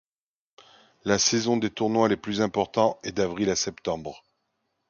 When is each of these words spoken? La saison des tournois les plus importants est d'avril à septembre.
La 1.05 1.19
saison 1.19 1.57
des 1.57 1.69
tournois 1.69 2.07
les 2.09 2.17
plus 2.17 2.41
importants 2.41 2.99
est 3.03 3.11
d'avril 3.11 3.51
à 3.51 3.55
septembre. 3.55 4.23